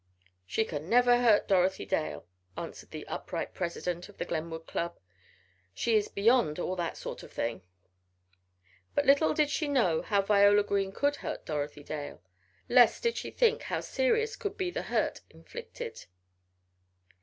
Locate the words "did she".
9.35-9.67, 12.99-13.29